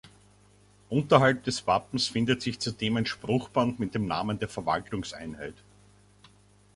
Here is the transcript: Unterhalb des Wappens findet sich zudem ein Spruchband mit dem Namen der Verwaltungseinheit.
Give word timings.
Unterhalb 0.89 1.43
des 1.43 1.67
Wappens 1.67 2.07
findet 2.07 2.41
sich 2.41 2.57
zudem 2.59 2.97
ein 2.97 3.05
Spruchband 3.05 3.79
mit 3.79 3.93
dem 3.93 4.07
Namen 4.07 4.39
der 4.39 4.49
Verwaltungseinheit. 4.49 5.53